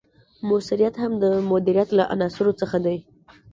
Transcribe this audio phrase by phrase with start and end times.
[0.47, 2.97] مؤثریت هم د مدیریت له عناصرو څخه دی.